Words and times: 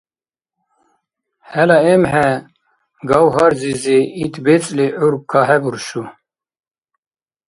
ХӀела 1.49 1.77
эмхӀе, 1.93 2.29
Гавгьар-зизи, 3.09 3.99
ит 4.23 4.35
бецӀли 4.43 4.85
гӀур 4.99 5.15
кахӀебуршу. 5.29 6.03